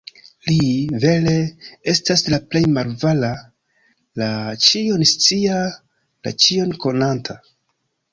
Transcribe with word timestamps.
Li, 0.49 0.55
vere, 1.01 1.33
estas 1.91 2.23
la 2.33 2.39
Plej 2.53 2.61
Malavara, 2.77 3.29
la 4.21 4.29
Ĉion-Scia, 4.69 5.59
la 6.29 6.35
Ĉion-Konanta. 6.47 7.37